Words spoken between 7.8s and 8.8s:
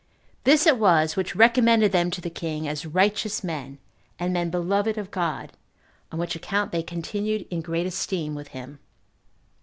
esteem with him.